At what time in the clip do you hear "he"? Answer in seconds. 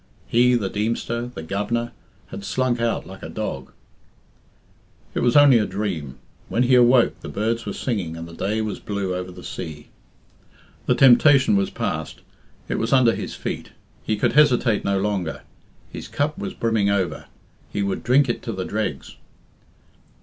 0.25-0.55, 6.63-6.73, 14.03-14.17, 17.71-17.83